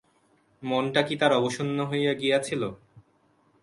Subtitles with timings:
[0.63, 2.61] মনটা কি তার অবসন্ন হইয়া গিয়াছিল?